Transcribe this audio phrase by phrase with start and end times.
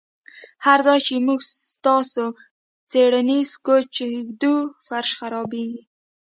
[0.65, 1.39] هر ځای چې موږ
[1.73, 2.25] ستاسو
[2.91, 3.93] څیړنیز کوچ
[4.29, 4.55] ږدو
[4.87, 5.81] فرش خرابیږي